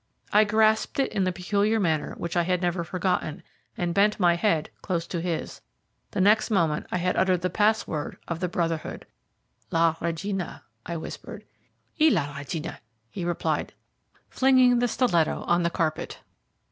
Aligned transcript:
I 0.33 0.45
grasped 0.45 0.97
it 0.97 1.13
in 1.13 1.25
the 1.25 1.31
peculiar 1.31 1.79
manner 1.79 2.15
which 2.17 2.35
I 2.35 2.41
had 2.41 2.59
never 2.59 2.83
forgotten, 2.83 3.43
and 3.77 3.93
bent 3.93 4.19
my 4.19 4.35
head 4.35 4.71
close 4.81 5.05
to 5.05 5.21
his. 5.21 5.61
The 6.09 6.19
next 6.19 6.49
moment 6.49 6.87
I 6.91 6.97
had 6.97 7.15
uttered 7.15 7.41
the 7.41 7.51
pass 7.51 7.85
word 7.85 8.17
of 8.27 8.39
the 8.39 8.47
Brotherhood. 8.49 9.05
"La 9.69 9.95
Regina," 10.01 10.63
I 10.87 10.97
whispered. 10.97 11.45
"E 11.99 12.09
la 12.09 12.35
regina," 12.35 12.79
he 13.11 13.23
replied, 13.23 13.73
flinging 14.27 14.79
the 14.79 14.87
stiletto 14.87 15.43
on 15.43 15.61
the 15.61 15.69
carpet. 15.69 16.17